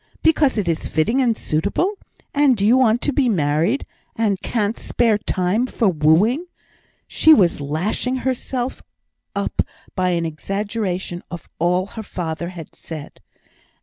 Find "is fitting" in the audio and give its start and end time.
0.67-1.21